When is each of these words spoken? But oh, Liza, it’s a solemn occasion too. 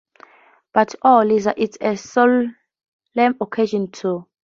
But 0.73 0.95
oh, 1.03 1.21
Liza, 1.21 1.53
it’s 1.57 1.77
a 1.79 1.95
solemn 1.95 2.55
occasion 3.39 3.91
too. 3.91 4.25